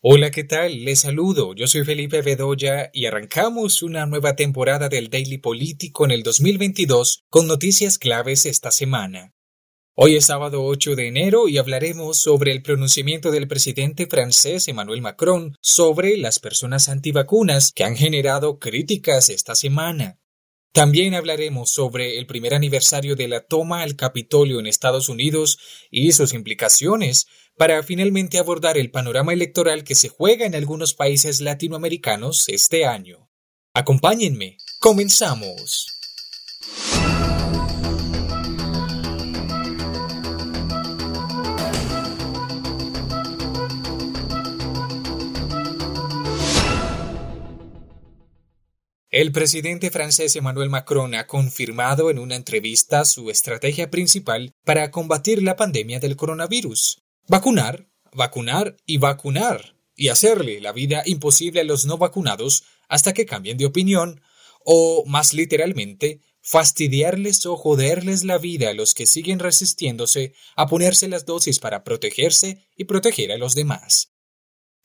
[0.00, 0.84] Hola, ¿qué tal?
[0.84, 1.56] Les saludo.
[1.56, 7.24] Yo soy Felipe Bedoya y arrancamos una nueva temporada del Daily Político en el 2022
[7.28, 9.34] con noticias claves esta semana.
[9.96, 15.02] Hoy es sábado 8 de enero y hablaremos sobre el pronunciamiento del presidente francés Emmanuel
[15.02, 20.20] Macron sobre las personas antivacunas que han generado críticas esta semana.
[20.78, 25.58] También hablaremos sobre el primer aniversario de la toma al Capitolio en Estados Unidos
[25.90, 31.40] y sus implicaciones para finalmente abordar el panorama electoral que se juega en algunos países
[31.40, 33.28] latinoamericanos este año.
[33.74, 35.97] Acompáñenme, comenzamos.
[49.18, 55.42] El presidente francés Emmanuel Macron ha confirmado en una entrevista su estrategia principal para combatir
[55.42, 57.02] la pandemia del coronavirus.
[57.26, 63.26] Vacunar, vacunar y vacunar, y hacerle la vida imposible a los no vacunados hasta que
[63.26, 64.20] cambien de opinión,
[64.64, 71.08] o, más literalmente, fastidiarles o joderles la vida a los que siguen resistiéndose a ponerse
[71.08, 74.12] las dosis para protegerse y proteger a los demás.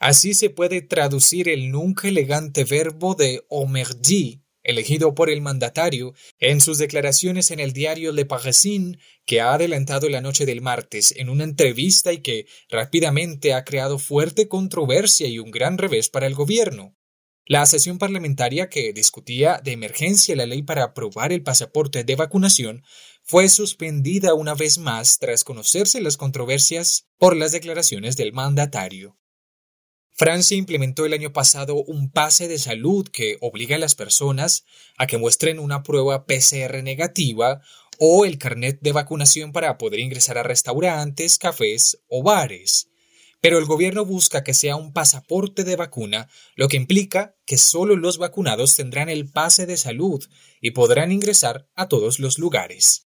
[0.03, 6.59] Así se puede traducir el nunca elegante verbo de omerdi, elegido por el mandatario en
[6.59, 11.29] sus declaraciones en el diario Le Parisien, que ha adelantado la noche del martes en
[11.29, 16.35] una entrevista y que rápidamente ha creado fuerte controversia y un gran revés para el
[16.35, 16.97] gobierno.
[17.45, 22.83] La sesión parlamentaria que discutía de emergencia la ley para aprobar el pasaporte de vacunación
[23.21, 29.17] fue suspendida una vez más tras conocerse las controversias por las declaraciones del mandatario.
[30.15, 34.63] Francia implementó el año pasado un pase de salud que obliga a las personas
[34.97, 37.61] a que muestren una prueba PCR negativa
[37.97, 42.89] o el carnet de vacunación para poder ingresar a restaurantes, cafés o bares.
[43.41, 47.95] Pero el gobierno busca que sea un pasaporte de vacuna, lo que implica que solo
[47.95, 50.23] los vacunados tendrán el pase de salud
[50.61, 53.07] y podrán ingresar a todos los lugares.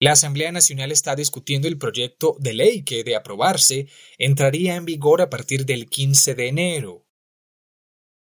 [0.00, 5.20] La Asamblea Nacional está discutiendo el proyecto de ley que, de aprobarse, entraría en vigor
[5.20, 7.04] a partir del 15 de enero.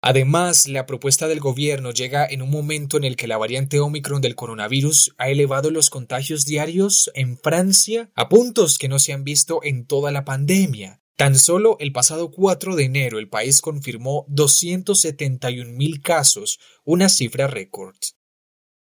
[0.00, 4.22] Además, la propuesta del gobierno llega en un momento en el que la variante Omicron
[4.22, 9.24] del coronavirus ha elevado los contagios diarios en Francia a puntos que no se han
[9.24, 11.02] visto en toda la pandemia.
[11.16, 17.96] Tan solo el pasado 4 de enero el país confirmó 271.000 casos, una cifra récord.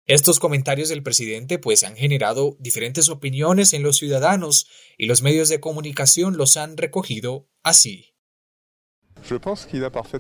[0.08, 4.68] Estos comentarios del presidente pues han generado diferentes opiniones en los ciudadanos
[5.00, 8.14] y los medios de comunicación los han recogido así.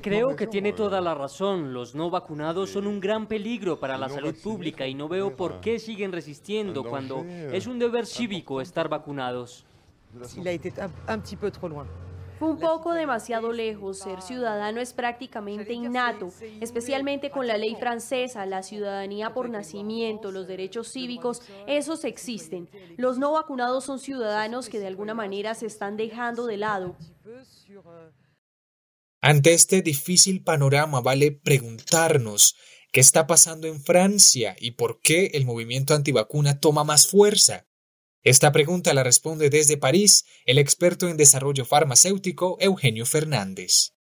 [0.01, 1.71] Creo que tiene toda la razón.
[1.71, 5.61] Los no vacunados son un gran peligro para la salud pública y no veo por
[5.61, 9.65] qué siguen resistiendo cuando es un deber cívico estar vacunados.
[12.39, 13.99] Fue un poco demasiado lejos.
[13.99, 20.47] Ser ciudadano es prácticamente innato, especialmente con la ley francesa, la ciudadanía por nacimiento, los
[20.47, 22.69] derechos cívicos, esos existen.
[22.97, 26.95] Los no vacunados son ciudadanos que de alguna manera se están dejando de lado.
[29.21, 32.55] Ante este difícil panorama vale preguntarnos
[32.91, 37.65] qué está pasando en Francia y por qué el movimiento antivacuna toma más fuerza.
[38.25, 43.93] Esta pregunta la responde desde París el experto en desarrollo farmacéutico Eugenio Fernández.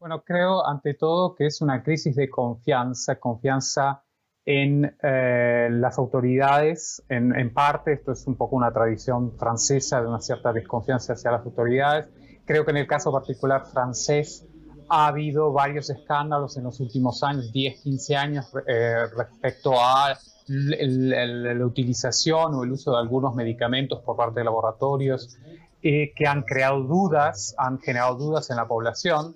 [0.00, 4.02] Bueno, creo ante todo que es una crisis de confianza, confianza
[4.46, 7.04] en eh, las autoridades.
[7.10, 11.30] En, en, parte, esto es un poco una tradición francesa de una cierta desconfianza hacia
[11.30, 12.08] las autoridades.
[12.46, 14.48] Creo que en el caso particular francés
[14.88, 20.18] ha habido varios escándalos en los últimos años, 10, 15 años, eh, respecto a
[20.48, 25.36] la utilización o el uso de algunos medicamentos por parte de laboratorios
[25.82, 29.34] eh, que han creado dudas, han generado dudas en la población.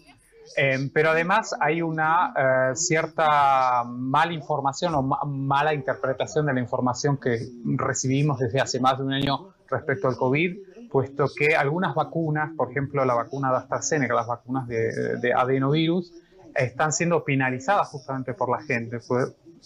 [0.56, 7.16] Eh, pero además hay una eh, cierta mala información o mala interpretación de la información
[7.16, 10.56] que recibimos desde hace más de un año respecto al COVID,
[10.92, 16.12] puesto que algunas vacunas, por ejemplo la vacuna de AstraZeneca, las vacunas de, de adenovirus,
[16.54, 18.98] están siendo penalizadas justamente por la gente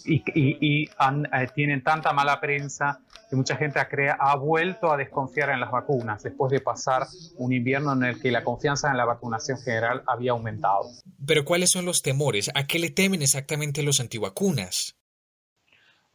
[0.05, 2.99] y, eh, tienen tanta mala prensa
[3.29, 3.87] que mucha gente ha,
[4.19, 7.07] ha vuelto a desconfiar en las vacunas después de pasar
[7.37, 10.83] un invierno en el que la confianza en la vacunación general había aumentado.
[11.25, 12.49] Pero ¿cuáles son los temores?
[12.53, 14.96] ¿A qué le temen exactamente los antivacunas?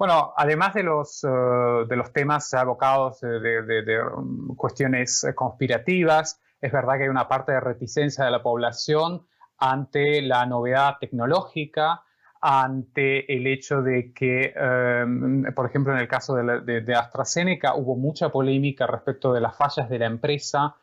[0.02, 6.72] Bueno, además de los, eh, de los temas abocados de, de, um, cuestiones conspirativas, es
[6.72, 9.24] verdad que hay una parte de reticencia de la población
[9.58, 12.02] ante la novedad tecnológica,
[12.40, 18.30] ante el hecho de que, em, por ejemplo, en el caso de, AstraZeneca hubo mucha
[18.30, 20.74] polémica respecto de las fallas de la empresa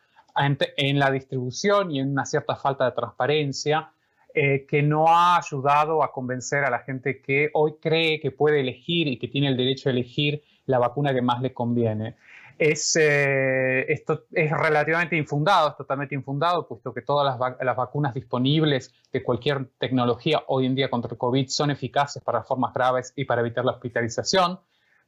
[0.78, 3.90] en, la distribución y en una cierta falta de transparencia
[4.34, 8.60] eh, que no ha ayudado a convencer a la gente que hoy cree que puede
[8.60, 12.16] elegir y que tiene el derecho a elegir la vacuna que más le conviene.
[12.58, 18.94] Es, eh, esto es relativamente infundado, es totalmente infundado, puesto que todas las, vacunas disponibles
[19.12, 23.24] de cualquier tecnología hoy en día contra el COVID son eficaces para formas graves y
[23.24, 24.58] para evitar la hospitalización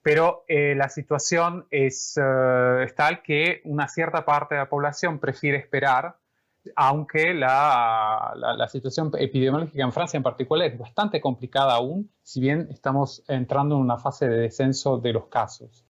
[0.04, 2.14] pero eh, la situación es,
[2.96, 6.16] tal que una cierta parte de la población prefiere esperar,
[6.76, 12.68] aunque la, la, situación epidemiológica en Francia en particular es bastante complicada aún, si bien
[12.70, 15.86] estamos entrando en una fase de descenso de los casos.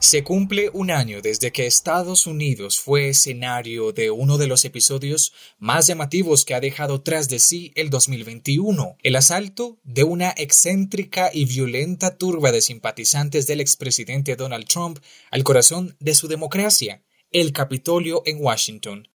[0.00, 5.32] Se cumple un año desde que Estados Unidos fue escenario de uno de los episodios
[5.58, 11.30] más llamativos que ha dejado tras de sí el 2021, el asalto de una excéntrica
[11.32, 14.98] y violenta turba de simpatizantes del expresidente Donald Trump
[15.30, 19.08] al corazón de su democracia, el Capitolio en Washington.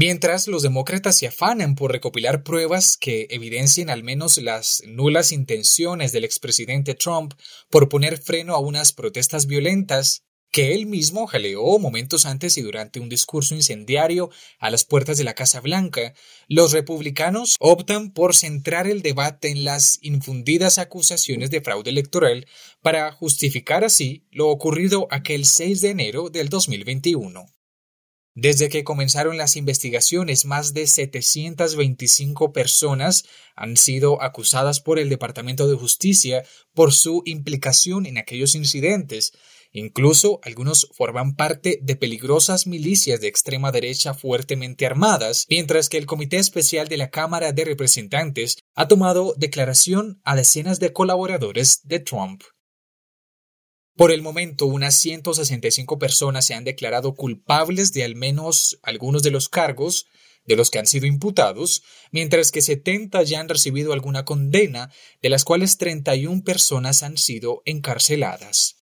[0.00, 6.12] Mientras los demócratas se afanan por recopilar pruebas que evidencien al menos las nulas intenciones
[6.12, 7.34] del expresidente Trump
[7.68, 10.22] por poner freno a unas protestas violentas
[10.52, 14.30] que él mismo jaleó momentos antes y durante un discurso incendiario
[14.60, 16.14] a las puertas de la Casa Blanca,
[16.46, 22.46] los republicanos optan por centrar el debate en las infundidas acusaciones de fraude electoral
[22.82, 27.57] para justificar así lo ocurrido aquel 6 de enero del 2021.
[28.40, 33.24] Desde que comenzaron las investigaciones, más de 725 personas
[33.56, 39.32] han sido acusadas por el Departamento de Justicia por su implicación en aquellos incidentes.
[39.72, 46.06] Incluso algunos forman parte de peligrosas milicias de extrema derecha fuertemente armadas, mientras que el
[46.06, 51.98] Comité Especial de la Cámara de Representantes ha tomado declaración a decenas de colaboradores de
[51.98, 52.44] Trump.
[53.98, 59.32] Por el momento, unas 165 personas se han declarado culpables de al menos algunos de
[59.32, 60.06] los cargos
[60.46, 65.30] de los que han sido imputados, mientras que 70 ya han recibido alguna condena, de
[65.30, 68.77] las cuales 31 personas han sido encarceladas.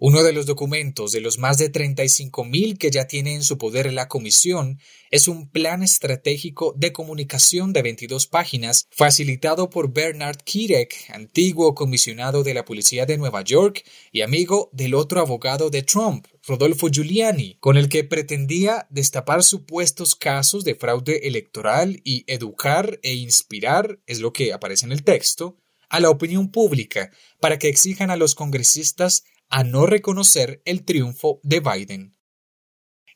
[0.00, 3.92] Uno de los documentos de los más de 35.000 que ya tiene en su poder
[3.92, 4.78] la Comisión
[5.10, 12.44] es un plan estratégico de comunicación de 22 páginas facilitado por Bernard Kirek, antiguo comisionado
[12.44, 17.56] de la Policía de Nueva York y amigo del otro abogado de Trump, Rodolfo Giuliani,
[17.58, 24.20] con el que pretendía destapar supuestos casos de fraude electoral y educar e inspirar, es
[24.20, 25.56] lo que aparece en el texto,
[25.88, 27.10] a la opinión pública
[27.40, 32.18] para que exijan a los congresistas a no reconocer el triunfo de Biden.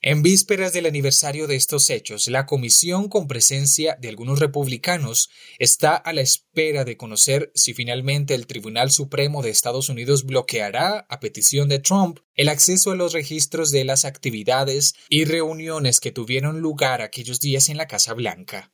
[0.05, 5.31] En vísperas del aniversario de estos hechos, la comisión, con presencia de algunos republicanos,
[5.61, 11.07] está a la espera de conocer si finalmente el Tribunal Supremo de Estados Unidos bloqueará,
[11.09, 16.11] a petición de Trump, el acceso a los registros de las actividades y reuniones que
[16.11, 18.73] tuvieron lugar aquellos días en la Casa Blanca.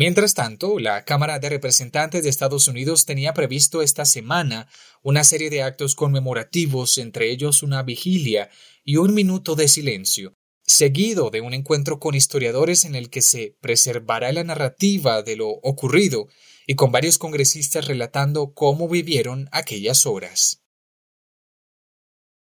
[0.00, 4.66] Mientras tanto, la Cámara de Representantes de Estados Unidos tenía previsto esta semana
[5.02, 8.48] una serie de actos conmemorativos, entre ellos una vigilia
[8.82, 13.58] y un minuto de silencio, seguido de un encuentro con historiadores en el que se
[13.60, 16.28] preservará la narrativa de lo ocurrido
[16.66, 20.62] y con varios congresistas relatando cómo vivieron aquellas horas.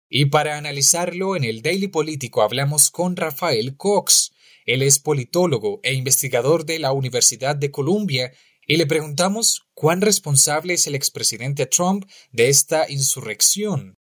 [0.07, 4.33] Y para analizarlo en el Daily Político hablamos con Rafael Cox,
[4.69, 8.31] él es politólogo e investigador de la Universidad de Columbia
[8.67, 13.97] y le preguntamos cuán responsable es el expresidente Trump de esta insurrección.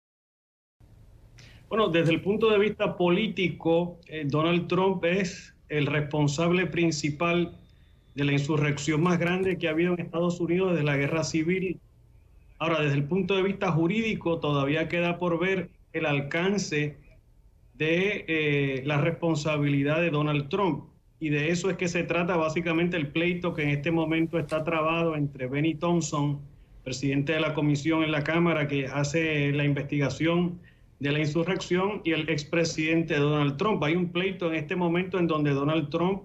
[1.68, 7.60] Bueno, desde el punto de vista político, eh, Donald Trump es el responsable principal
[8.16, 11.82] de la insurrección más grande que ha habido en Estados Unidos desde la guerra civil.
[12.58, 17.03] Ahora, desde el punto de vista jurídico, todavía queda por ver el alcance
[17.74, 20.86] de eh, la responsabilidad de Donald Trump.
[21.20, 24.64] Y de eso es que se trata básicamente el pleito que en este momento está
[24.64, 26.42] trabado entre Benny Thompson,
[26.84, 30.60] presidente de la comisión en la Cámara que hace la investigación
[31.00, 33.84] de la insurrección, y el expresidente Donald Trump.
[33.84, 36.24] Hay un pleito en este momento en donde Donald Trump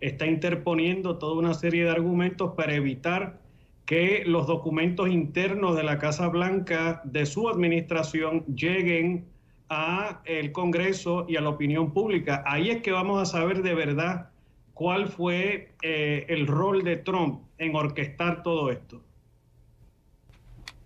[0.00, 3.40] está interponiendo toda una serie de argumentos para evitar
[3.86, 9.24] que los documentos internos de la Casa Blanca de su administración lleguen
[9.68, 12.42] a el Congreso y a la opinión pública.
[12.46, 14.30] Ahí es que vamos a saber de verdad
[14.74, 19.02] cuál fue eh, el rol de Trump en orquestar todo esto.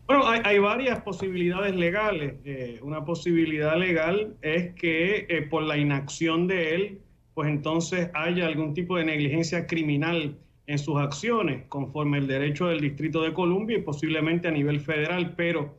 [0.07, 2.35] Bueno, hay, varias posibilidades legales.
[2.45, 7.01] Eh, una posibilidad legal es que eh, por la inacción de él,
[7.35, 10.37] pues entonces haya algún tipo de negligencia criminal
[10.67, 15.35] en sus acciones, conforme el derecho del Distrito de Columbia y posiblemente a nivel federal,
[15.37, 15.77] pero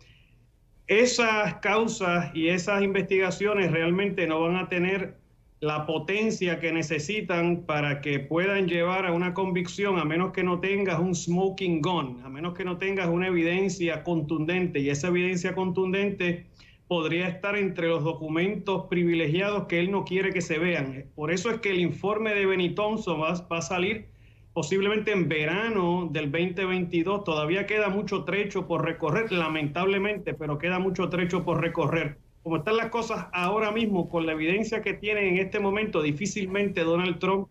[0.88, 5.16] esas causas y esas investigaciones realmente no van a tener
[5.63, 10.60] la potencia que necesitan para que puedan llevar a una convicción, a menos que no
[10.60, 14.80] tengas un smoking gun, a menos que no tengas una evidencia contundente.
[14.80, 16.48] Y esa evidencia contundente
[16.90, 21.06] podría estar entre los documentos privilegiados que él no quiere que se vean.
[21.16, 24.08] Por eso es que el informe de Benny Thompson va, va a salir
[24.53, 27.24] posiblemente en verano del 2022.
[27.24, 32.75] Todavía queda mucho trecho por recorrer, lamentablemente, pero queda mucho trecho por recorrer como están
[32.75, 37.48] las cosas ahora mismo, con la evidencia que tienen en este momento, difícilmente Donald Trump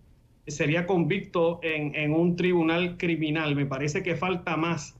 [0.47, 3.57] sería convicto en, un tribunal criminal.
[3.57, 4.95] Me parece que falta más.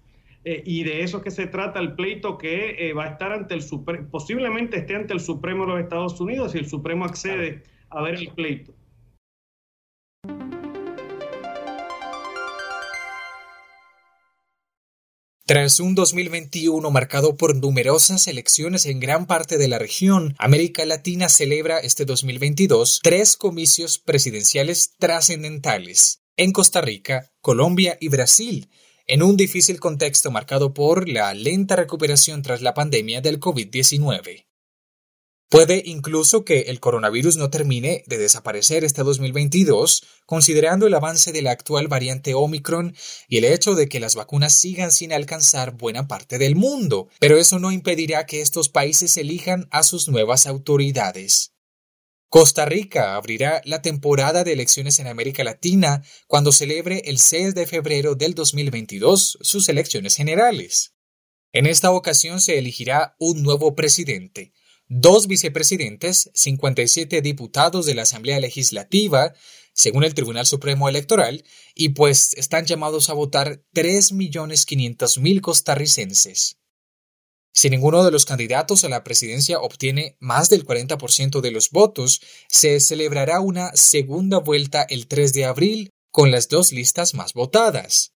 [0.45, 3.33] Eh, y de eso es que se trata el pleito que eh, va a estar
[3.33, 7.05] ante el Supremo, posiblemente esté ante el Supremo de los Estados Unidos si el Supremo
[7.05, 8.73] accede a ver el pleito.
[15.53, 21.29] Tras un 2021 marcado por numerosas elecciones en gran parte de la región, América Latina
[21.29, 28.71] celebra este 2022 tres comicios presidenciales trascendentales en Costa Rica, Colombia y Brasil,
[29.07, 34.47] en un difícil contexto marcado por la lenta recuperación tras la pandemia del COVID-19.
[35.53, 41.43] Puede incluso que el coronavirus no termine de desaparecer este 2022, considerando el avance de
[41.43, 42.97] la actual variante Omicron
[43.29, 47.37] y el hecho de que las vacunas sigan sin alcanzar buena parte del mundo, pero
[47.37, 51.53] eso no impedirá que estos países elijan a sus nuevas autoridades.
[52.31, 57.67] Costa Rica abrirá la temporada de elecciones en América Latina cuando celebre el 6 de
[57.67, 60.95] febrero del 2022 sus elecciones generales.
[61.53, 64.55] En esta ocasión se elegirá un nuevo presidente,
[64.95, 69.33] dos vicepresidentes, 57 diputados de la Asamblea Legislativa,
[69.73, 71.45] según el Tribunal Supremo Electoral,
[71.75, 76.59] y pues están llamados a votar 3.500.000 costarricenses.
[77.55, 82.21] Si ninguno de los candidatos a la presidencia obtiene más del 40% de los votos,
[82.49, 88.13] se celebrará una segunda vuelta el 3 de abril con las dos listas más votadas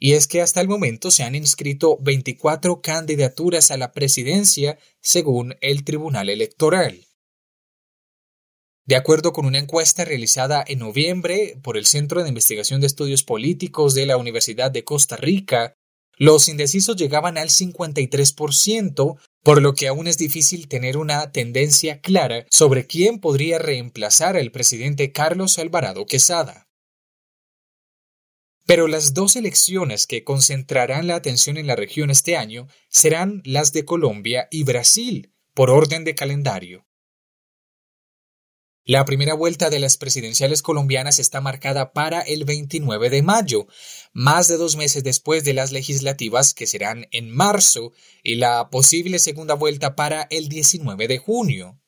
[0.00, 5.54] y es que hasta el momento se han inscrito 24 candidaturas a la presidencia según
[5.60, 7.06] el Tribunal Electoral.
[8.86, 13.22] De acuerdo con una encuesta realizada en noviembre por el Centro de Investigación de Estudios
[13.22, 15.74] Políticos de la Universidad de Costa Rica,
[16.16, 22.46] los indecisos llegaban al 53%, por lo que aún es difícil tener una tendencia clara
[22.50, 26.69] sobre quién podría reemplazar al presidente Carlos Alvarado Quesada.
[28.70, 33.72] Pero las dos elecciones que concentrarán la atención en la región este año serán las
[33.72, 36.86] de Colombia y Brasil, por orden de calendario.
[38.84, 43.66] La primera vuelta de las presidenciales colombianas está marcada para el 29 de mayo,
[44.12, 47.90] más de dos meses después de las legislativas que serán en marzo
[48.22, 51.79] y la posible segunda vuelta para el 19 de junio.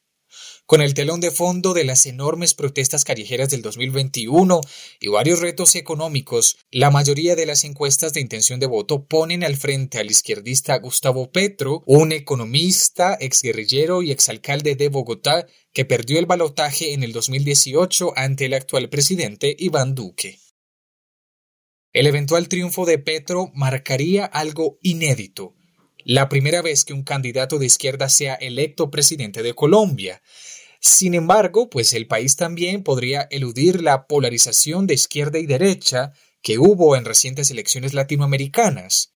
[0.67, 4.61] Con el telón de fondo de las enormes protestas callejeras del 2021
[5.01, 9.57] y varios retos económicos, la mayoría de las encuestas de intención de voto ponen al
[9.57, 16.27] frente al izquierdista Gustavo Petro, un economista, exguerrillero y exalcalde de Bogotá que perdió el
[16.27, 20.39] balotaje en el 2018 ante el actual presidente Iván Duque.
[21.93, 25.55] El eventual triunfo de Petro marcaría algo inédito,
[26.05, 30.23] la primera vez que un candidato de izquierda sea electo presidente de Colombia.
[30.81, 36.59] Sin embargo, pues el país también podría eludir la polarización de izquierda y derecha que
[36.59, 39.15] hubo en recientes elecciones latinoamericanas.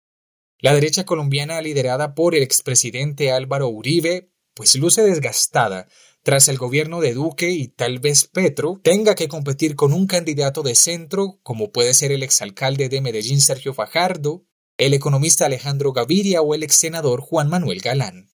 [0.59, 5.89] La derecha colombiana liderada por el expresidente Álvaro Uribe, pues luce desgastada
[6.25, 10.63] tras el gobierno de Duque y tal vez Petro tenga que competir con un candidato
[10.63, 16.43] de centro como puede ser el exalcalde de Medellín Sergio Fajardo, el economista Alejandro Gaviria
[16.43, 18.31] o el ex senador Juan Manuel Galán.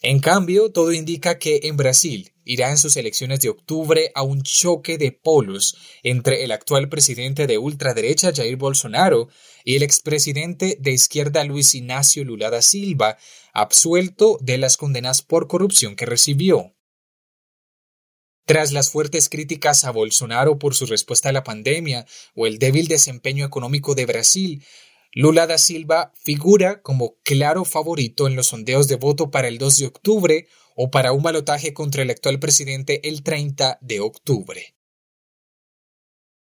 [0.00, 4.42] En cambio, todo indica que en Brasil irá en sus elecciones de octubre a un
[4.42, 9.28] choque de polos entre el actual presidente de ultraderecha Jair Bolsonaro
[9.64, 13.16] y el expresidente de izquierda Luis Ignacio Lula da Silva,
[13.54, 16.74] absuelto de las condenas por corrupción que recibió.
[18.46, 22.88] Tras las fuertes críticas a Bolsonaro por su respuesta a la pandemia o el débil
[22.88, 24.64] desempeño económico de Brasil,
[25.12, 29.76] Lula da Silva figura como claro favorito en los sondeos de voto para el 2
[29.78, 34.74] de octubre o para un balotaje contra el actual presidente el 30 de octubre.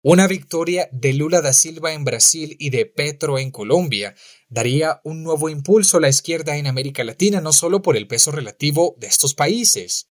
[0.03, 4.15] Una victoria de Lula da Silva en Brasil y de Petro en Colombia
[4.49, 8.31] daría un nuevo impulso a la izquierda en América Latina, no solo por el peso
[8.31, 10.09] relativo de estos países.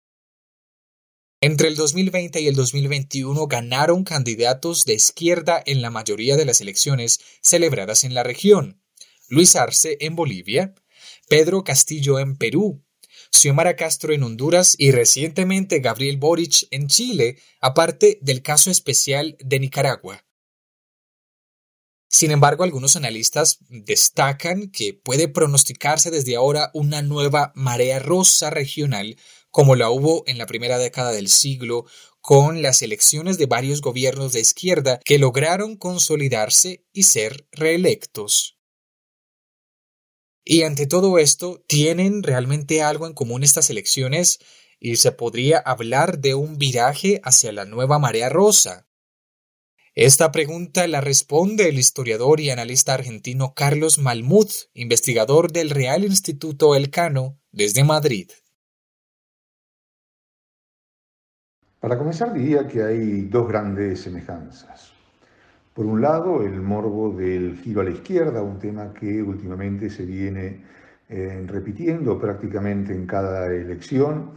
[1.43, 6.62] Entre el 2020 y el 2021 ganaron candidatos de izquierda en la mayoría de las
[6.62, 8.81] elecciones celebradas en la región.
[9.27, 10.73] Luis Arce en Bolivia,
[11.27, 12.85] Pedro Castillo en Perú,
[13.29, 19.59] Xiomara Castro en Honduras y recientemente Gabriel Boric en Chile, aparte del caso especial de
[19.59, 20.25] Nicaragua.
[22.07, 29.17] Sin embargo, algunos analistas destacan que puede pronosticarse desde ahora una nueva marea rosa regional
[29.53, 31.86] como la hubo en la primera década del siglo
[32.22, 38.57] con las elecciones de varios gobiernos de izquierda que lograron consolidarse y ser reelectos.
[40.43, 44.39] Y ante todo esto, ¿tienen realmente algo en común estas elecciones?
[44.79, 48.89] Y se podría hablar de un viraje hacia la nueva marea rosa.
[49.93, 56.75] Esta pregunta la responde el historiador y analista argentino Carlos Malmuth, investigador del Real Instituto
[56.75, 58.31] Elcano desde Madrid.
[61.83, 64.93] Para comenzar diría que hay dos grandes semejanzas.
[65.73, 70.05] Por un lado, el morbo del giro a la izquierda, un tema que últimamente se
[70.05, 70.63] viene
[71.09, 74.29] eh, repitiendo prácticamente en cada elección.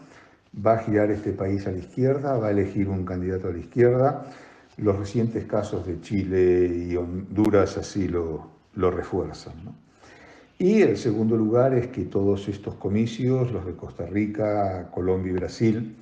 [0.66, 3.58] Va a girar este país a la izquierda, va a elegir un candidato a la
[3.58, 4.26] izquierda
[4.78, 9.54] los recientes casos de Chile y Honduras así lo, refuerzan.
[10.58, 15.36] Y el segundo lugar es que todos estos comicios, los de Costa Rica, Colombia y
[15.36, 15.96] Brasil,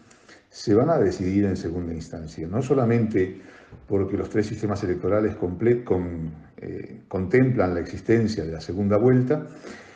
[0.54, 3.40] se van a decidir en segunda instancia, no solamente
[3.88, 5.58] porque los tres sistemas electorales con,
[6.59, 9.48] eh, contemplan la existencia de la segunda vuelta,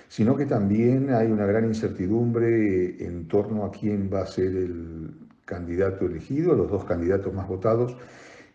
[0.09, 5.13] sino que también hay una gran incertidumbre en torno a quién va a ser el
[5.45, 7.97] candidato elegido, los dos candidatos más votados,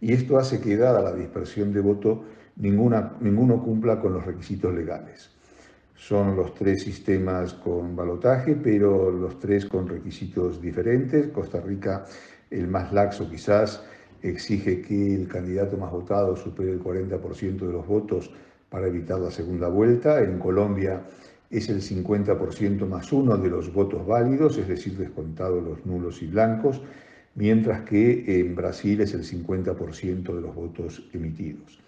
[0.01, 2.25] y esto hace que, dada la dispersión de voto,
[2.57, 5.29] ninguna, ninguno cumpla con los requisitos legales.
[5.95, 11.27] Son los tres sistemas con balotaje, pero los tres con requisitos diferentes.
[11.27, 12.05] Costa Rica,
[12.49, 13.83] el más laxo quizás,
[14.21, 18.31] exige que el candidato más votado supere el 40% de los votos
[18.69, 20.21] para evitar la segunda vuelta.
[20.21, 21.03] En Colombia
[21.49, 26.27] es el 50% más uno de los votos válidos, es decir, descontados los nulos y
[26.27, 26.81] blancos
[27.35, 31.79] mientras que en Brasil es el 50% de los votos emitidos.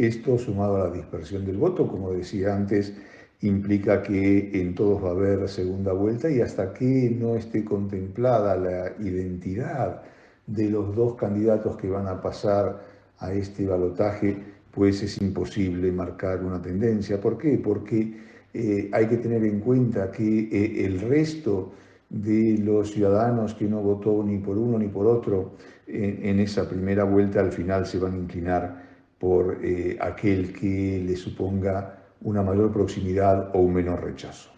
[0.00, 2.94] Esto, sumado a la dispersión del voto, como decía antes,
[3.42, 8.56] implica que en todos va a haber segunda vuelta y hasta que no esté contemplada
[8.56, 10.00] la identidad
[10.46, 12.82] de los dos candidatos que van a pasar
[13.18, 14.38] a este balotaje,
[14.70, 17.20] pues es imposible marcar una tendencia.
[17.20, 17.60] ¿Por qué?
[17.62, 18.16] Porque
[18.54, 21.72] eh, hay que tener en cuenta que eh, el resto
[22.08, 27.04] de los ciudadanos que no votó ni por uno ni por otro en, esa primera
[27.04, 28.89] vuelta al final se van a inclinar
[29.20, 34.50] por eh, aquel que le suponga una mayor proximidad o un menor rechazo.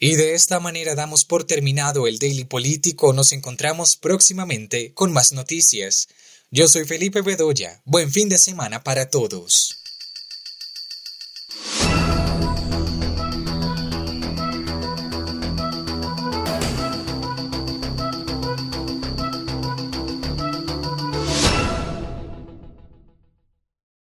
[0.00, 3.12] Y de esta manera damos por terminado el Daily Político.
[3.12, 6.08] Nos encontramos próximamente con más noticias.
[6.50, 7.82] Yo soy Felipe Bedoya.
[7.84, 9.82] Buen fin de semana para todos.